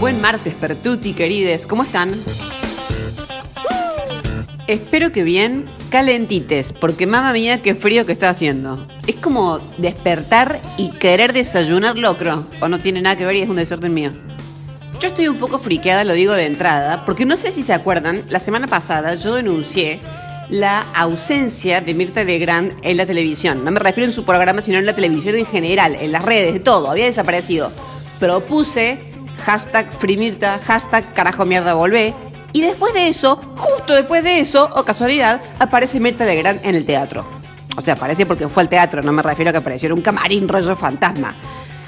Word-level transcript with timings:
Buen 0.00 0.20
martes, 0.20 0.54
Pertuti, 0.54 1.12
querides. 1.12 1.66
¿Cómo 1.66 1.82
están? 1.82 2.14
Espero 4.68 5.10
que 5.10 5.24
bien, 5.24 5.64
calentites, 5.90 6.72
porque 6.72 7.08
mamá 7.08 7.32
mía, 7.32 7.62
qué 7.62 7.74
frío 7.74 8.06
que 8.06 8.12
está 8.12 8.30
haciendo. 8.30 8.86
Es 9.08 9.16
como 9.16 9.58
despertar 9.76 10.60
y 10.76 10.90
querer 10.90 11.32
desayunar 11.32 11.98
locro, 11.98 12.46
o 12.60 12.68
no 12.68 12.78
tiene 12.78 13.02
nada 13.02 13.16
que 13.16 13.26
ver 13.26 13.34
y 13.36 13.40
es 13.40 13.48
un 13.48 13.56
desorden 13.56 13.92
mío. 13.92 14.12
Yo 15.00 15.08
estoy 15.08 15.26
un 15.26 15.38
poco 15.38 15.58
friqueada, 15.58 16.04
lo 16.04 16.12
digo 16.12 16.32
de 16.32 16.46
entrada, 16.46 17.04
porque 17.04 17.24
no 17.26 17.36
sé 17.36 17.50
si 17.50 17.64
se 17.64 17.72
acuerdan, 17.72 18.22
la 18.28 18.38
semana 18.38 18.68
pasada 18.68 19.16
yo 19.16 19.34
denuncié 19.34 19.98
la 20.48 20.86
ausencia 20.94 21.80
de 21.80 21.94
Mirta 21.94 22.22
Legrand 22.22 22.72
en 22.82 22.96
la 22.96 23.04
televisión. 23.04 23.64
No 23.64 23.72
me 23.72 23.80
refiero 23.80 24.06
en 24.06 24.12
su 24.12 24.24
programa, 24.24 24.62
sino 24.62 24.78
en 24.78 24.86
la 24.86 24.94
televisión 24.94 25.34
en 25.34 25.46
general, 25.46 25.96
en 26.00 26.12
las 26.12 26.24
redes, 26.24 26.52
de 26.52 26.60
todo, 26.60 26.88
había 26.88 27.06
desaparecido. 27.06 27.72
Propuse 28.20 29.07
hashtag 29.44 29.90
FreeMirta, 29.98 30.58
hashtag 30.64 31.12
carajo 31.14 31.44
mierda 31.46 31.74
volvé. 31.74 32.14
Y 32.52 32.62
después 32.62 32.94
de 32.94 33.08
eso, 33.08 33.36
justo 33.56 33.94
después 33.94 34.24
de 34.24 34.40
eso, 34.40 34.70
o 34.74 34.84
casualidad, 34.84 35.40
aparece 35.58 36.00
Mirta 36.00 36.24
Legrand 36.24 36.60
en 36.64 36.74
el 36.74 36.84
teatro. 36.84 37.26
O 37.76 37.80
sea, 37.80 37.94
aparece 37.94 38.26
porque 38.26 38.48
fue 38.48 38.62
al 38.62 38.68
teatro, 38.68 39.02
no 39.02 39.12
me 39.12 39.22
refiero 39.22 39.50
a 39.50 39.52
que 39.52 39.58
apareció 39.58 39.86
en 39.86 39.92
un 39.92 40.02
camarín 40.02 40.48
rollo 40.48 40.74
fantasma. 40.74 41.34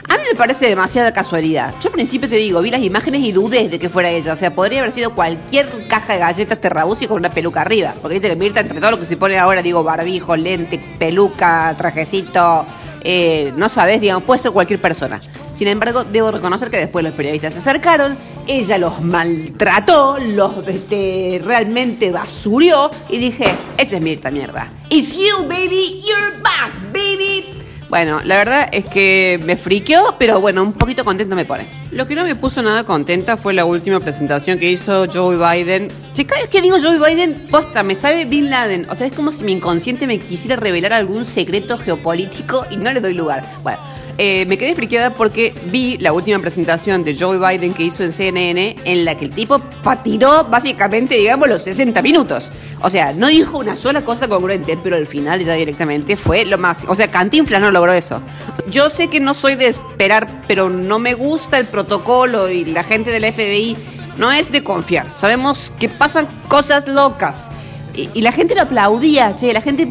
A 0.08 0.16
mí 0.16 0.24
me 0.28 0.36
parece 0.36 0.68
demasiada 0.68 1.12
casualidad. 1.12 1.72
Yo 1.80 1.88
al 1.88 1.92
principio 1.92 2.28
te 2.28 2.34
digo, 2.34 2.60
vi 2.60 2.72
las 2.72 2.82
imágenes 2.82 3.22
y 3.22 3.30
dudé 3.30 3.68
de 3.68 3.78
que 3.78 3.88
fuera 3.88 4.10
ella. 4.10 4.32
O 4.32 4.36
sea, 4.36 4.52
podría 4.52 4.80
haber 4.80 4.90
sido 4.90 5.14
cualquier 5.14 5.68
caja 5.86 6.14
de 6.14 6.18
galletas 6.18 6.60
terrabusi 6.60 7.06
con 7.06 7.18
una 7.18 7.30
peluca 7.30 7.60
arriba. 7.60 7.94
Porque 8.02 8.16
dice 8.16 8.28
que 8.28 8.34
Mirta, 8.34 8.58
entre 8.58 8.80
todo 8.80 8.90
lo 8.90 8.98
que 8.98 9.04
se 9.04 9.16
pone 9.16 9.38
ahora, 9.38 9.62
digo, 9.62 9.84
barbijo, 9.84 10.34
lente, 10.34 10.80
peluca, 10.98 11.72
trajecito, 11.78 12.66
eh, 13.02 13.52
no 13.56 13.68
sabes, 13.68 14.00
digamos, 14.00 14.24
puede 14.24 14.40
ser 14.40 14.52
cualquier 14.52 14.80
persona. 14.80 15.20
Sin 15.52 15.68
embargo, 15.68 16.04
debo 16.04 16.30
reconocer 16.30 16.70
que 16.70 16.78
después 16.78 17.04
los 17.04 17.14
periodistas 17.14 17.52
se 17.52 17.58
acercaron, 17.60 18.16
ella 18.46 18.78
los 18.78 19.00
maltrató, 19.00 20.18
los 20.18 20.66
este, 20.66 21.40
realmente 21.44 22.10
basurió 22.10 22.90
y 23.08 23.18
dije, 23.18 23.44
esa 23.76 23.96
es 23.96 24.02
Mirta 24.02 24.30
mierda. 24.30 24.68
It's 24.88 25.16
you, 25.16 25.46
baby, 25.48 26.00
you're 26.02 26.40
back, 26.42 26.72
baby. 26.92 27.60
Bueno, 27.90 28.20
la 28.24 28.36
verdad 28.36 28.68
es 28.70 28.84
que 28.84 29.40
me 29.44 29.56
friqueó, 29.56 30.14
pero 30.16 30.40
bueno, 30.40 30.62
un 30.62 30.72
poquito 30.72 31.04
contento 31.04 31.34
me 31.34 31.44
pone. 31.44 31.64
Lo 31.90 32.06
que 32.06 32.14
no 32.14 32.22
me 32.22 32.36
puso 32.36 32.62
nada 32.62 32.84
contenta 32.84 33.36
fue 33.36 33.52
la 33.52 33.64
última 33.64 33.98
presentación 33.98 34.60
que 34.60 34.70
hizo 34.70 35.06
Joe 35.12 35.36
Biden. 35.36 35.88
Chica, 36.14 36.36
es 36.40 36.48
que 36.48 36.62
digo 36.62 36.76
Joe 36.80 37.00
Biden, 37.00 37.48
posta, 37.50 37.82
me 37.82 37.96
sabe 37.96 38.26
Bin 38.26 38.48
Laden. 38.48 38.86
O 38.90 38.94
sea, 38.94 39.08
es 39.08 39.12
como 39.12 39.32
si 39.32 39.42
mi 39.42 39.50
inconsciente 39.50 40.06
me 40.06 40.18
quisiera 40.18 40.54
revelar 40.54 40.92
algún 40.92 41.24
secreto 41.24 41.78
geopolítico 41.78 42.64
y 42.70 42.76
no 42.76 42.92
le 42.92 43.00
doy 43.00 43.14
lugar. 43.14 43.44
Bueno, 43.64 43.80
eh, 44.22 44.44
me 44.44 44.58
quedé 44.58 44.74
friqueada 44.74 45.14
porque 45.14 45.54
vi 45.72 45.96
la 45.96 46.12
última 46.12 46.38
presentación 46.40 47.04
de 47.04 47.16
Joe 47.18 47.38
Biden 47.38 47.72
que 47.72 47.84
hizo 47.84 48.04
en 48.04 48.12
CNN 48.12 48.76
en 48.84 49.06
la 49.06 49.14
que 49.16 49.24
el 49.24 49.30
tipo 49.30 49.58
patiró 49.82 50.44
básicamente, 50.44 51.14
digamos, 51.14 51.48
los 51.48 51.62
60 51.62 52.02
minutos. 52.02 52.52
O 52.82 52.90
sea, 52.90 53.14
no 53.14 53.28
dijo 53.28 53.56
una 53.56 53.76
sola 53.76 54.04
cosa 54.04 54.28
congruente, 54.28 54.78
pero 54.84 54.96
al 54.96 55.06
final 55.06 55.42
ya 55.42 55.54
directamente 55.54 56.18
fue 56.18 56.44
lo 56.44 56.58
más... 56.58 56.84
O 56.86 56.94
sea, 56.94 57.10
Cantinflas 57.10 57.62
no 57.62 57.70
logró 57.70 57.94
eso. 57.94 58.20
Yo 58.68 58.90
sé 58.90 59.08
que 59.08 59.20
no 59.20 59.32
soy 59.32 59.54
de 59.54 59.68
esperar, 59.68 60.28
pero 60.46 60.68
no 60.68 60.98
me 60.98 61.14
gusta 61.14 61.58
el 61.58 61.64
protocolo 61.64 62.50
y 62.50 62.66
la 62.66 62.84
gente 62.84 63.10
del 63.10 63.24
FBI 63.24 63.74
no 64.18 64.30
es 64.30 64.52
de 64.52 64.62
confiar. 64.62 65.10
Sabemos 65.10 65.72
que 65.78 65.88
pasan 65.88 66.28
cosas 66.46 66.86
locas. 66.88 67.48
Y 67.94 68.20
la 68.20 68.32
gente 68.32 68.54
lo 68.54 68.60
aplaudía, 68.60 69.34
che, 69.34 69.54
la 69.54 69.62
gente... 69.62 69.88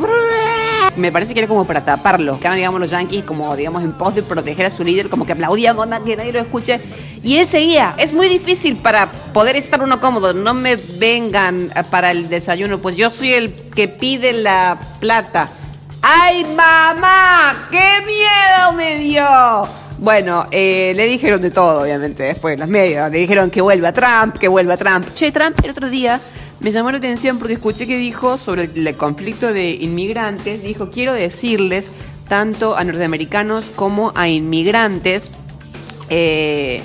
Me 0.96 1.12
parece 1.12 1.34
que 1.34 1.40
era 1.40 1.48
como 1.48 1.66
para 1.66 1.84
taparlo. 1.84 2.34
Ahora, 2.34 2.56
digamos, 2.56 2.80
los 2.80 2.90
yankees, 2.90 3.24
como, 3.24 3.56
digamos, 3.56 3.84
en 3.84 3.94
pos 3.94 4.16
de 4.16 4.24
proteger 4.24 4.66
a 4.66 4.72
su 4.72 4.84
líder, 4.84 5.10
como 5.10 5.26
que 5.26 5.34
aplaudían 5.34 5.78
que 6.06 6.16
nadie 6.16 6.34
lo 6.34 6.40
escuche. 6.40 6.80
Y 7.24 7.38
él 7.38 7.48
seguía. 7.48 7.96
Es 7.98 8.14
muy 8.14 8.28
difícil 8.28 8.78
para 8.78 9.08
poder 9.34 9.56
estar 9.56 9.82
uno 9.82 10.00
cómodo. 10.00 10.34
No 10.34 10.54
me 10.54 10.76
vengan 10.76 11.72
para 11.90 12.12
el 12.12 12.30
desayuno, 12.30 12.80
pues 12.80 12.96
yo 12.96 13.12
soy 13.12 13.34
el 13.34 13.54
que 13.76 13.88
pide 13.88 14.34
la 14.34 14.80
plata. 15.00 15.50
¡Ay, 16.02 16.46
mamá! 16.46 17.68
¡Qué 17.72 18.02
miedo 18.06 18.74
me 18.74 19.00
dio! 19.00 19.70
Bueno, 19.98 20.48
eh, 20.50 20.94
le 20.96 21.06
dijeron 21.08 21.42
de 21.42 21.52
todo, 21.52 21.82
obviamente, 21.82 22.24
después 22.24 22.54
en 22.54 22.62
las 22.62 22.70
medias. 22.70 23.12
Le 23.12 23.20
dijeron 23.20 23.50
que 23.50 23.62
vuelva 23.62 23.92
Trump, 23.92 24.38
que 24.38 24.48
vuelva 24.48 24.78
Trump. 24.78 25.14
Che, 25.14 25.32
Trump 25.32 25.60
el 25.62 25.72
otro 25.72 25.90
día 25.90 26.22
me 26.60 26.72
llamó 26.72 26.92
la 26.92 26.98
atención 26.98 27.38
porque 27.38 27.54
escuché 27.54 27.88
que 27.88 27.98
dijo 27.98 28.38
sobre 28.38 28.64
el, 28.64 28.96
conflicto 28.96 29.54
de 29.54 29.72
inmigrantes, 29.72 30.62
dijo, 30.62 30.92
quiero 30.92 31.14
decirles 31.14 31.88
tanto 32.28 32.76
a 32.78 32.84
norteamericanos 32.84 33.66
como 33.76 34.12
a 34.16 34.28
inmigrantes, 34.28 35.32
eh, 36.10 36.84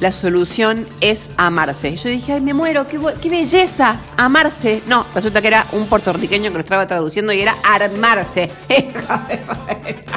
la 0.00 0.12
solución 0.12 0.86
es 1.00 1.30
amarse. 1.36 1.96
Yo 1.96 2.10
dije, 2.10 2.34
ay, 2.34 2.40
me 2.40 2.52
muero, 2.52 2.86
qué, 2.86 2.98
belleza, 3.28 4.00
amarse. 4.16 4.82
No, 4.86 5.06
resulta 5.14 5.40
que 5.40 5.48
era 5.48 5.66
un 5.72 5.86
puertorriqueño 5.86 6.50
que 6.50 6.54
lo 6.54 6.60
estaba 6.60 6.86
traduciendo 6.86 7.32
y 7.32 7.40
era 7.40 7.56
armarse. 7.64 8.50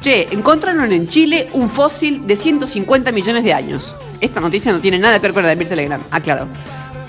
Che, 0.00 0.28
encontraron 0.30 0.92
en 0.92 1.08
Chile 1.08 1.48
un 1.54 1.68
fósil 1.68 2.24
de 2.24 2.36
150 2.36 3.10
millones 3.10 3.42
de 3.42 3.52
años. 3.52 3.96
Esta 4.20 4.40
noticia 4.40 4.70
no 4.70 4.78
tiene 4.78 4.96
nada 4.96 5.16
que 5.16 5.22
ver 5.22 5.34
con 5.34 5.42
la 5.42 5.48
de 5.48 5.56
Mirta 5.56 5.74
Legrand, 5.74 6.04
aclaro. 6.12 6.46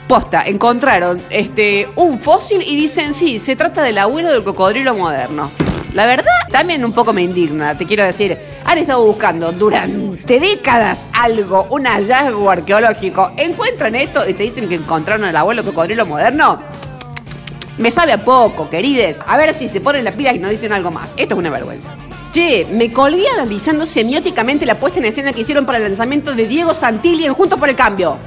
Posta, 0.10 0.42
encontraron 0.42 1.22
este, 1.30 1.88
un 1.96 2.18
fósil 2.18 2.64
y 2.64 2.76
dicen, 2.76 3.14
sí, 3.14 3.38
se 3.38 3.56
trata 3.56 3.84
del 3.84 4.00
abuelo 4.00 4.32
del 4.32 4.44
cocodrilo 4.44 4.96
moderno. 4.96 5.52
La 5.94 6.08
verdad, 6.08 6.34
también 6.52 6.84
un 6.84 6.94
poco 6.94 7.14
me 7.14 7.22
indigna, 7.22 7.78
te 7.78 7.86
quiero 7.86 8.04
decir. 8.04 8.36
Han 8.66 8.80
estado 8.80 9.06
buscando 9.06 9.52
durante 9.52 10.40
décadas 10.40 11.10
algo, 11.14 11.68
un 11.70 11.86
hallazgo 11.86 12.50
arqueológico. 12.50 13.34
Encuentran 13.38 13.94
esto 13.94 14.28
y 14.28 14.34
te 14.34 14.42
dicen 14.42 14.68
que 14.68 14.74
encontraron 14.74 15.26
al 15.26 15.38
abuelo 15.38 15.64
cocodrilo 15.64 16.08
moderno. 16.08 16.58
Me 17.78 17.92
sabe 17.92 18.12
a 18.12 18.26
poco, 18.26 18.68
querides. 18.68 19.20
A 19.28 19.38
ver 19.38 19.54
si 19.54 19.70
se 19.70 19.80
ponen 19.80 20.04
las 20.04 20.16
pilas 20.16 20.34
y 20.34 20.40
nos 20.40 20.50
dicen 20.50 20.74
algo 20.74 20.90
más. 20.90 21.12
Esto 21.18 21.36
es 21.36 21.40
una 21.40 21.52
vergüenza. 21.52 21.92
Che, 22.32 22.66
me 22.72 22.92
colgué 22.92 23.28
analizando 23.38 23.86
semióticamente 23.86 24.66
la 24.66 24.80
puesta 24.80 24.98
en 24.98 25.06
escena 25.06 25.34
que 25.34 25.42
hicieron 25.42 25.68
para 25.68 25.78
el 25.78 25.84
lanzamiento 25.84 26.34
de 26.34 26.48
Diego 26.48 26.74
Santilli 26.74 27.28
en 27.28 27.36
Juntos 27.36 27.60
por 27.60 27.70
el 27.70 27.76
Cambio. 27.76 28.18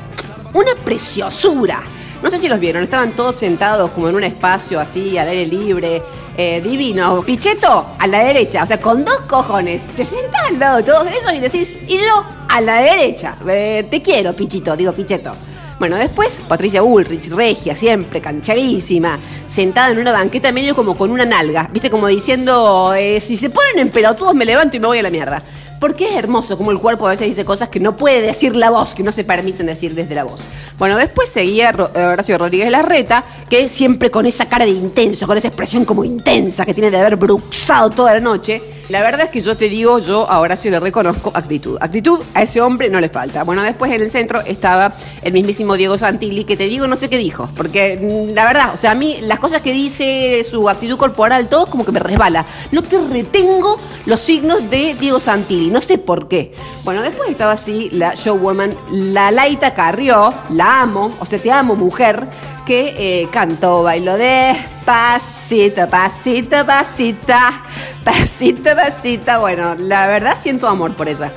Una 0.55 0.75
preciosura. 0.85 1.83
No 2.23 2.31
sé 2.31 2.39
si 2.39 2.47
los 2.49 2.61
vieron, 2.61 2.83
estaban 2.83 3.13
todos 3.13 3.37
sentados 3.37 3.91
como 3.91 4.09
en 4.09 4.15
un 4.15 4.25
espacio 4.25 4.79
así, 4.79 5.19
al 5.19 5.29
aire 5.29 5.47
libre, 5.47 6.03
eh, 6.37 6.61
divino. 6.63 7.23
Pichetto 7.23 7.87
a 7.99 8.07
la 8.07 8.25
derecha, 8.25 8.63
o 8.63 8.67
sea, 8.67 8.81
con 8.81 9.05
dos 9.05 9.21
cojones. 9.29 9.83
Te 9.97 10.05
sentás 10.05 10.43
al 10.51 10.59
lado 10.59 10.77
de 10.77 10.83
todos 10.85 11.07
ellos 11.09 11.33
y 11.35 11.41
decís, 11.41 11.75
y 11.89 11.97
yo 11.97 12.25
a 12.49 12.61
la 12.61 12.83
derecha. 12.83 13.37
Eh, 13.49 13.87
te 13.91 14.01
quiero, 14.01 14.35
Pichito, 14.35 14.77
digo 14.77 14.93
Pichetto. 14.93 15.33
Bueno, 15.79 15.97
después 15.97 16.39
Patricia 16.47 16.81
Bullrich, 16.81 17.29
regia, 17.31 17.75
siempre 17.75 18.21
cancharísima, 18.21 19.19
sentada 19.49 19.91
en 19.91 19.99
una 19.99 20.13
banqueta 20.13 20.53
medio 20.53 20.77
como 20.77 20.97
con 20.97 21.11
una 21.11 21.25
nalga, 21.25 21.69
viste, 21.73 21.91
como 21.91 22.07
diciendo, 22.07 22.95
eh, 22.95 23.21
si 23.21 23.37
se 23.37 23.51
ponen 23.51 23.81
en 23.81 23.91
pelotudos 23.91 24.33
me 24.33 24.45
levanto 24.45 24.77
y 24.77 24.81
me 24.81 24.87
voy 24.87 24.99
a 24.99 25.03
la 25.03 25.11
mierda. 25.11 25.43
Porque 25.83 26.09
es 26.09 26.15
hermoso 26.15 26.57
como 26.57 26.71
el 26.71 26.79
cuerpo 26.79 27.09
a 27.09 27.11
veces 27.11 27.27
dice 27.27 27.45
cosas 27.45 27.69
que 27.69 27.81
no 27.81 27.97
puede 27.97 28.21
decir 28.21 28.55
la 28.55 28.71
voz, 28.71 28.95
que 28.95 29.03
no 29.03 29.11
se 29.11 29.25
permiten 29.25 29.67
decir 29.67 29.97
desde 29.97 30.15
la 30.15 30.23
voz. 30.23 30.43
Bueno, 30.79 30.97
después 30.97 31.29
seguía 31.29 31.71
eh, 31.71 32.05
Horacio 32.05 32.39
Rodríguez 32.39 32.71
Larreta, 32.71 33.25
que 33.51 33.69
siempre 33.69 34.09
con 34.09 34.25
esa 34.25 34.49
cara 34.49 34.65
de 34.65 34.71
intenso, 34.71 35.27
con 35.27 35.37
esa 35.37 35.49
expresión 35.49 35.85
como 35.85 36.05
intensa 36.05 36.65
que 36.65 36.73
tiene 36.73 36.89
de 36.89 36.99
haber 36.99 37.17
bruxado 37.17 37.91
toda 37.91 38.15
la 38.15 38.21
noche. 38.21 38.63
La 38.89 39.01
verdad 39.03 39.23
es 39.23 39.29
que 39.31 39.41
yo 39.41 39.57
te 39.57 39.69
digo, 39.69 39.99
yo 40.01 40.29
a 40.29 40.41
Horacio 40.41 40.71
le 40.71 40.81
reconozco 40.81 41.31
actitud. 41.35 41.79
Actitud 41.81 42.21
a 42.35 42.43
ese 42.43 42.61
hombre 42.61 42.91
no 42.91 43.01
le 43.01 43.09
falta. 43.09 43.45
Bueno, 43.45 43.63
después 43.63 43.93
en 43.93 44.03
el 44.03 44.11
centro 44.11 44.41
estaba 44.41 44.93
el 45.23 45.33
mismísimo 45.33 45.77
Diego 45.77 45.97
Santilli, 45.97 46.45
que 46.45 46.57
te 46.57 46.65
digo, 46.65 46.87
no 46.87 46.97
sé 46.97 47.09
qué 47.09 47.17
dijo. 47.17 47.49
Porque 47.57 47.97
mm, 47.97 48.35
la 48.35 48.45
verdad, 48.45 48.75
o 48.75 48.77
sea, 48.77 48.91
a 48.91 48.95
mí 48.95 49.19
las 49.23 49.39
cosas 49.39 49.63
que 49.63 49.73
dice 49.73 50.45
su 50.49 50.69
actitud 50.69 50.97
corporal, 50.97 51.49
todo 51.49 51.67
como 51.67 51.85
que 51.85 51.93
me 51.93 52.01
resbala. 52.01 52.45
No 52.73 52.83
te 52.83 52.99
retengo 52.99 53.79
los 54.07 54.21
signos 54.21 54.69
de 54.69 54.95
Diego 54.95 55.21
Santilli, 55.21 55.71
no 55.71 55.81
sé 55.81 55.99
por 55.99 56.29
qué. 56.29 56.53
Bueno, 56.85 57.03
después 57.03 57.31
estaba 57.31 57.53
así 57.53 57.89
la 57.93 58.15
showwoman, 58.15 58.75
la 58.91 59.31
Laita 59.31 59.75
Carrió, 59.75 60.35
la 60.51 60.83
amo, 60.83 61.15
o 61.21 61.27
sea, 61.27 61.39
te 61.39 61.53
amo 61.53 61.77
mujer, 61.77 62.27
que 62.65 63.29
cantó, 63.33 63.83
bailó 63.83 64.17
despacito, 64.17 65.89
pasito, 65.89 66.65
pasita, 66.67 67.63
pasito, 68.05 68.75
pasita. 68.75 69.39
Bueno, 69.39 69.75
la 69.79 70.07
verdad 70.07 70.37
siento 70.41 70.69
amor 70.69 70.95
por 70.95 71.09
ella. 71.09 71.33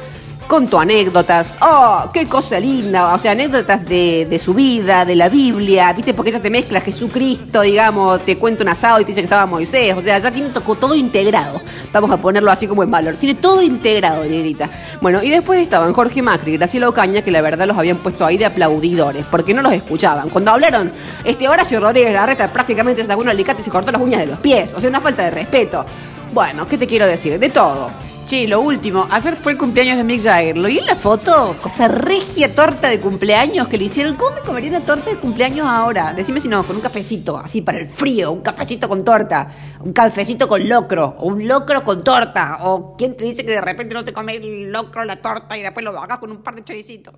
Contó 0.47 0.80
anécdotas, 0.80 1.57
oh, 1.59 2.03
qué 2.13 2.27
cosa 2.27 2.59
linda, 2.59 3.15
o 3.15 3.18
sea, 3.18 3.31
anécdotas 3.31 3.83
de, 3.83 4.27
de 4.30 4.38
su 4.38 4.53
vida, 4.53 5.03
de 5.03 5.15
la 5.15 5.27
Biblia, 5.27 5.92
¿viste? 5.92 6.13
Porque 6.13 6.30
ella 6.30 6.39
te 6.39 6.51
mezcla 6.51 6.80
Jesucristo, 6.81 7.62
digamos, 7.62 8.21
te 8.24 8.38
cuenta 8.38 8.62
un 8.63 8.69
asado 8.69 9.00
y 9.00 9.03
te 9.03 9.07
dice 9.07 9.21
que 9.21 9.25
estaba 9.25 9.47
Moisés, 9.47 9.95
o 9.97 10.01
sea, 10.01 10.19
ya 10.19 10.30
tiene 10.30 10.50
to- 10.50 10.62
todo 10.75 10.94
integrado, 10.94 11.59
vamos 11.92 12.12
a 12.12 12.18
ponerlo 12.18 12.51
así 12.51 12.68
como 12.68 12.83
en 12.83 12.92
valor, 12.92 13.15
tiene 13.15 13.33
todo 13.42 13.59
integrado, 13.63 14.24
negrita. 14.24 14.69
Bueno, 15.01 15.24
y 15.24 15.31
después 15.31 15.59
estaban 15.62 15.92
Jorge 15.94 16.21
Macri 16.21 16.53
y 16.53 16.57
Graciela 16.57 16.89
Ocaña, 16.89 17.24
que 17.24 17.31
la 17.31 17.41
verdad 17.41 17.65
los 17.65 17.77
habían 17.77 17.98
puesto 17.98 18.24
ahí 18.24 18.38
de 18.38 18.45
aplaudidores, 18.45 19.25
porque 19.31 19.51
no 19.56 19.63
los 19.63 19.74
escuchaban. 19.74 20.30
Cuando 20.30 20.51
hablaron, 20.51 20.91
este 21.24 21.48
Horacio 21.50 21.80
Rodríguez 21.80 22.13
Larreta 22.13 22.53
prácticamente 22.53 23.03
sacó 23.03 23.21
un 23.21 23.30
alicate 23.30 23.62
y 23.62 23.63
se 23.63 23.71
cortó 23.71 23.91
las 23.91 24.00
uñas 24.01 24.19
de 24.19 24.27
los 24.27 24.39
pies, 24.39 24.75
o 24.75 24.80
sea, 24.80 24.89
una 24.91 25.01
falta 25.01 25.24
de 25.24 25.31
respeto. 25.31 25.83
Bueno, 26.31 26.68
¿qué 26.68 26.77
te 26.77 26.86
quiero 26.86 27.07
decir? 27.07 27.39
De 27.39 27.50
todo. 27.50 27.89
Che, 28.25 28.48
lo 28.48 28.60
último, 28.60 29.07
ayer 29.12 29.38
fue 29.38 29.51
el 29.51 29.57
cumpleaños 29.60 29.98
de 29.98 30.04
Mick 30.04 30.19
Jagger. 30.19 30.57
¿Lo 30.57 30.68
vi 30.68 30.80
en 30.80 30.88
la 30.88 30.95
foto? 30.95 31.56
Esa 31.63 31.88
regia 31.88 32.56
torta 32.56 32.89
de 32.89 33.00
cumpleaños 33.00 33.68
que 33.68 33.77
le 33.77 33.83
hicieron. 33.83 34.16
¿Cómo 34.16 34.36
me 34.36 34.42
comería 34.42 34.72
una 34.72 34.80
torta 34.80 35.12
de 35.12 35.18
cumpleaños 35.18 35.68
ahora? 35.68 36.12
Decime 36.12 36.42
si 36.42 36.48
no, 36.48 36.66
con 36.66 36.75
un 36.75 36.81
cafecito, 36.81 37.38
así 37.38 37.62
para 37.62 37.77
el 37.77 37.88
frío, 37.88 38.31
un 38.31 38.42
cafecito 38.42 38.89
con 38.89 39.06
torta, 39.06 39.48
un 39.80 39.94
cafecito 39.94 40.48
con 40.48 40.68
locro, 40.68 41.16
o 41.19 41.27
un 41.27 41.48
locro 41.48 41.83
con 41.83 42.04
torta. 42.04 42.57
O 42.62 42.95
quién 42.98 43.16
te 43.16 43.25
dice 43.25 43.45
que 43.45 43.51
de 43.51 43.62
repente 43.62 43.94
no 43.94 44.04
te 44.04 44.12
comes 44.12 44.38
el 44.38 44.72
locro, 44.72 45.06
la 45.06 45.18
torta 45.18 45.56
y 45.56 45.62
después 45.62 45.83
lo 45.83 45.92
hagas 46.00 46.18
con 46.18 46.31
un 46.31 46.42
par 46.42 46.56
de 46.56 46.63
choricitos. 46.63 47.13